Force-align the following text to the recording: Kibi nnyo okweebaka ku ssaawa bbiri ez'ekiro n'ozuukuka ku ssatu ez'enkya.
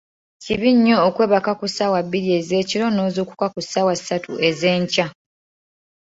Kibi 0.43 0.69
nnyo 0.75 0.97
okweebaka 1.07 1.51
ku 1.59 1.65
ssaawa 1.69 1.99
bbiri 2.05 2.29
ez'ekiro 2.39 2.85
n'ozuukuka 2.91 3.47
ku 3.53 3.59
ssatu 3.99 4.31
ez'enkya. 4.47 5.07